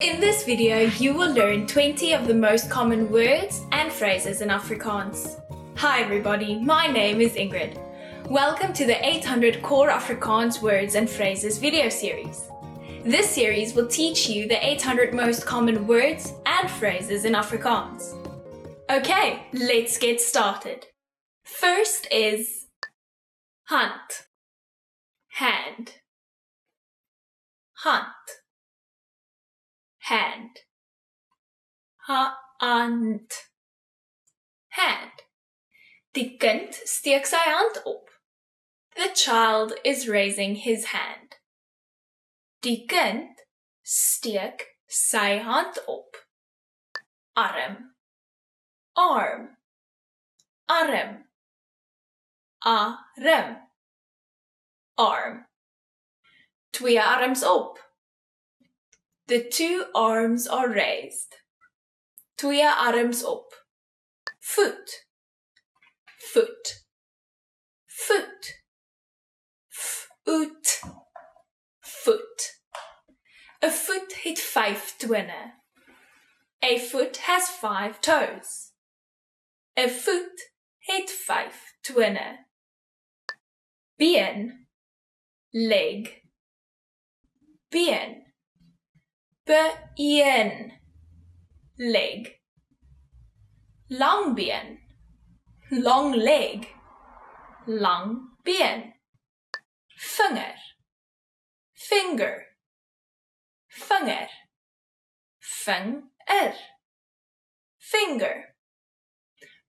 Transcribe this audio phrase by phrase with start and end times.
[0.00, 4.48] In this video, you will learn 20 of the most common words and phrases in
[4.48, 5.42] Afrikaans.
[5.76, 7.76] Hi everybody, my name is Ingrid.
[8.30, 12.48] Welcome to the 800 Core Afrikaans Words and Phrases video series.
[13.04, 18.14] This series will teach you the 800 most common words and phrases in Afrikaans.
[18.88, 20.86] Okay, let's get started.
[21.42, 22.66] First is
[23.64, 24.28] hunt,
[25.30, 25.94] hand,
[27.82, 28.04] hand
[30.08, 30.64] hand
[32.60, 33.32] hand
[34.68, 35.28] hand
[36.18, 36.74] Die kind
[37.26, 38.08] sy hand op.
[38.96, 41.36] The child is raising his hand.
[42.62, 43.38] Die kind
[44.88, 46.16] sy hand op.
[47.36, 47.94] Arm
[48.96, 49.56] arm
[50.66, 51.24] arm
[52.66, 53.56] arm
[54.96, 55.46] arm
[56.72, 57.87] Twee arms op.
[59.28, 61.34] The two arms are raised.
[62.38, 63.52] Twee arms op.
[64.40, 65.04] Foot.
[66.32, 66.78] Foot.
[67.86, 68.54] Foot.
[69.68, 70.80] Foot.
[71.82, 72.40] Foot.
[73.62, 75.52] A foot het vyf tone.
[76.64, 78.72] A foot has five toes.
[79.78, 80.40] A foot
[80.86, 82.46] het vyf tone.
[83.98, 84.68] Been.
[85.52, 86.22] Leg.
[87.70, 88.27] Been
[89.48, 90.72] been
[91.78, 92.28] leg.
[93.90, 94.78] Long been
[95.70, 96.66] long leg
[97.66, 98.92] lang been
[100.00, 100.54] Finger,
[101.74, 102.44] finger
[103.70, 104.28] vinger
[105.40, 106.52] vinger
[107.78, 108.44] finger.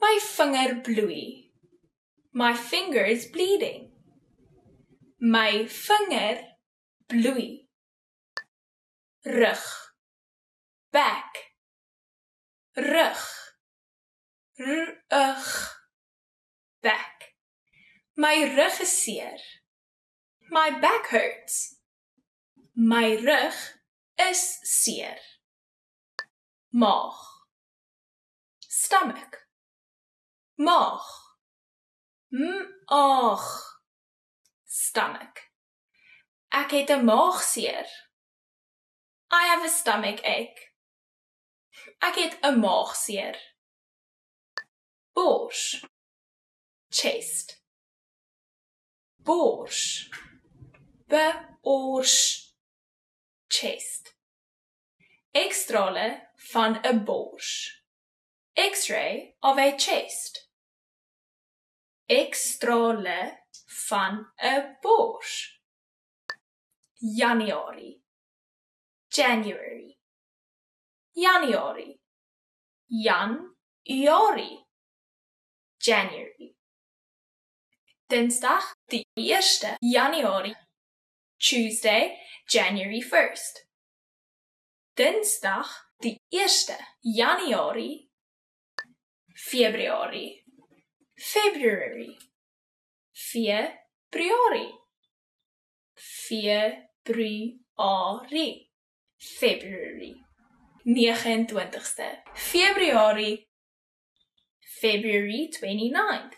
[0.00, 1.46] My vinger bloei
[2.32, 3.92] my finger is bleeding.
[5.20, 6.40] My vinger
[7.08, 7.65] bloei
[9.26, 9.58] rug.
[10.92, 11.34] Back.
[12.76, 13.16] Rug.
[14.58, 15.44] Rug.
[16.82, 17.34] Back.
[18.16, 19.36] My rug is seer.
[20.50, 21.76] My back hurts.
[22.76, 23.52] My rug
[24.20, 25.16] is seer.
[26.72, 27.14] Maag.
[28.60, 29.48] Stomach.
[30.58, 31.02] Maag.
[32.30, 33.44] Maag.
[34.64, 35.36] Stomach.
[36.52, 38.05] Ek het 'n maagseer
[39.38, 40.62] I have a stomach ache.
[42.08, 43.36] Ek het 'n maagseer.
[45.12, 45.84] Bors.
[46.90, 47.60] Chest.
[49.28, 50.08] Bors.
[51.08, 52.16] Bors.
[53.48, 54.14] Chest.
[55.32, 56.08] Ekstrale
[56.52, 57.50] van 'n bors.
[58.72, 60.48] X-ray of a chest.
[62.08, 63.20] Ekstrale
[63.88, 65.60] van 'n bors.
[67.20, 68.05] Januarie.
[69.16, 69.96] January.
[71.14, 71.98] January.
[72.90, 74.64] Januarie.
[75.80, 76.54] January.
[78.10, 80.54] Dinsdag, die 1ste Januarie.
[81.38, 83.64] Tuesday, January 1st.
[84.98, 85.66] Dinsdag,
[86.02, 88.10] die 1ste Januarie.
[89.34, 90.44] Februarie.
[91.16, 92.18] February.
[93.14, 94.72] Februarie.
[95.96, 97.58] Februarie.
[99.18, 100.14] February
[100.84, 103.48] 29ste Februarie
[104.80, 106.36] February 29th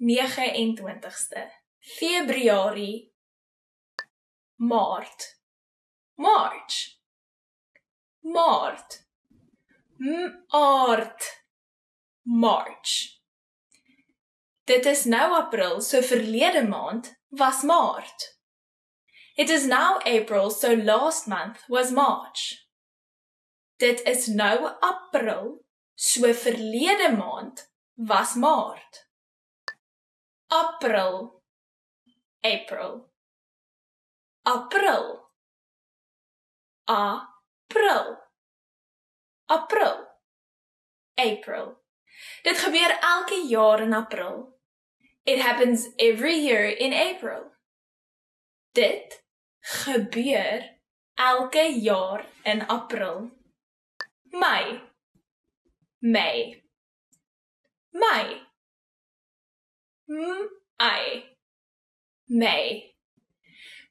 [0.00, 1.50] 29ste
[1.98, 3.12] Februarie
[4.56, 5.38] Maart
[6.16, 6.98] March
[8.22, 9.06] Maart
[10.50, 11.44] Maart
[12.24, 13.14] March
[14.64, 18.33] Dit is nou April, so verlede maand was Maart.
[19.36, 22.66] It is now April, so last month was March.
[23.78, 25.64] Dit is nou April,
[25.96, 29.04] so verlede maand was Maart.
[30.50, 31.42] April
[32.44, 33.10] April
[34.46, 35.20] April
[36.86, 38.18] April
[39.48, 40.06] April
[41.18, 41.76] April
[42.42, 44.54] Dit gebeur elke jaar in April.
[45.24, 47.50] It happens every year in April.
[48.72, 49.23] Dit
[49.64, 50.78] gebeur
[51.14, 53.30] elke jaar in April.
[54.22, 54.80] Mei.
[55.98, 56.62] Mei.
[57.90, 58.40] Mei.
[60.06, 61.24] Mei.
[62.24, 62.94] Mei.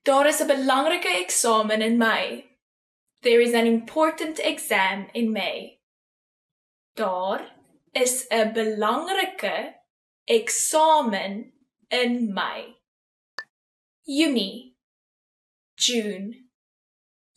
[0.04, 2.50] Daar is 'n belangrike eksamen in Mei.
[3.22, 5.80] There is an important exam in May.
[6.94, 7.42] Daar
[7.92, 9.82] is 'n belangrike
[10.24, 11.54] eksamen
[11.88, 12.76] in Mei.
[14.02, 14.73] Junie.
[15.84, 16.34] June,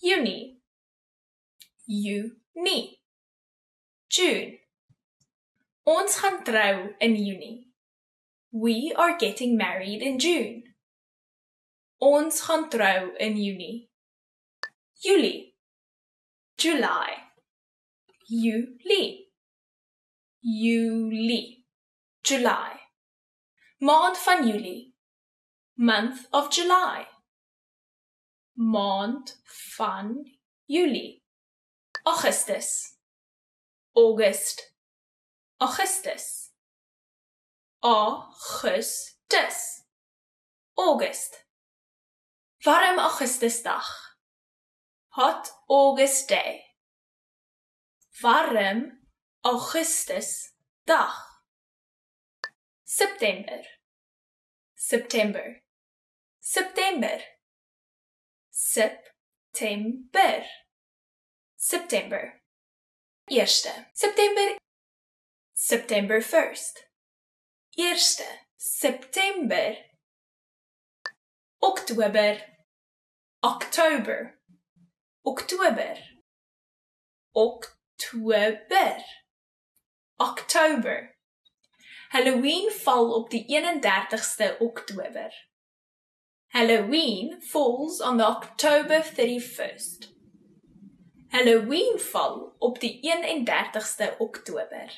[0.01, 0.61] Uni,
[1.89, 3.01] Junie.
[4.09, 4.59] June.
[5.85, 7.67] Ons gaan trou in Junie.
[8.53, 10.63] We are getting married in June.
[11.99, 13.91] Ons gaan trou in Junie.
[15.03, 15.57] Julie.
[16.57, 17.19] July.
[18.31, 19.27] Julie.
[20.41, 21.67] Julie.
[22.23, 22.79] July.
[23.83, 24.95] Maand van Julie.
[25.75, 27.16] Month of July.
[28.57, 29.43] Maand
[29.77, 31.23] van Julie.
[32.05, 32.97] Augustus.
[33.93, 34.75] August.
[35.59, 36.53] Augustus.
[37.81, 39.83] Augustus.
[40.75, 41.45] August.
[42.65, 43.85] Warm Augustusdag.
[45.09, 46.63] Hot August day.
[48.23, 48.93] Warm
[49.43, 51.13] Augustusdag.
[52.85, 53.63] September.
[54.75, 55.63] September.
[56.41, 57.36] September.
[58.59, 60.43] September.
[61.57, 62.41] September.
[63.31, 63.69] Eerste.
[63.93, 64.57] September.
[65.53, 66.87] September 1st.
[67.77, 68.25] Eerste.
[68.57, 69.77] September.
[71.63, 72.41] Oktober.
[73.43, 74.39] October.
[75.23, 75.99] Oktober.
[77.35, 79.05] Oktober.
[80.19, 81.17] Oktober.
[82.09, 85.31] Halloween val op die 31ste Oktober.
[86.49, 90.09] Halloween falls on the October 31st.
[91.29, 94.91] Halloween val op die 31ste Oktober.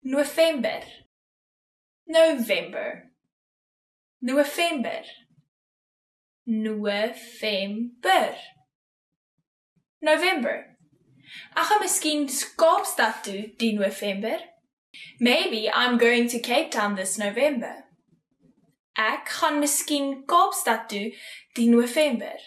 [0.00, 0.82] November.
[2.04, 3.10] November.
[4.18, 5.04] November.
[6.44, 8.36] November.
[9.98, 10.76] November.
[11.54, 14.40] Ek gaan miskien Kaapstad toe die November.
[15.18, 17.83] Maybe I'm going to Cape Town this November.
[18.94, 21.10] Ek gaan miskien Kaapstad toe
[21.56, 22.38] die November.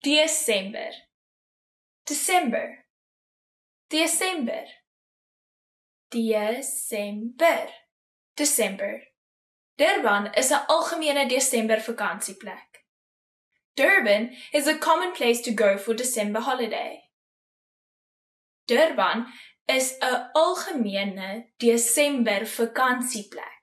[0.00, 0.92] Desember.
[2.08, 2.86] December.
[3.88, 4.64] December.
[6.08, 7.68] Desember.
[8.34, 9.02] December.
[9.76, 12.84] Durban is 'n algemene Desember vakansieplek.
[13.76, 17.10] Durban is a common place to go for December holiday.
[18.66, 19.26] Durban
[19.68, 23.55] is 'n algemene Desember vakansieplek.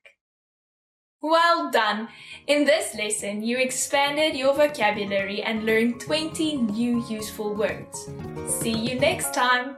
[1.24, 2.10] Well done!
[2.48, 8.10] In this lesson, you expanded your vocabulary and learned 20 new useful words.
[8.50, 9.78] See you next time!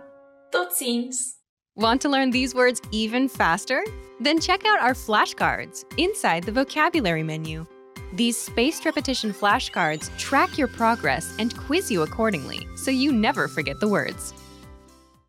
[0.51, 1.36] Totsiens!
[1.75, 3.86] Want to learn these words even faster?
[4.19, 7.68] Then check out our flashcards inside the vocabulary menu.
[8.13, 13.80] These spaced repetition flashcards track your progress and quiz you accordingly so you never forget
[13.80, 14.33] the words.